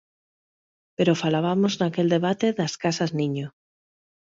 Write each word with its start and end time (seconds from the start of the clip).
Pero 0.97 1.19
falabamos 1.23 1.73
naquel 1.81 2.07
debate 2.15 2.47
das 2.59 2.73
casas 2.83 3.11
niño. 3.19 3.47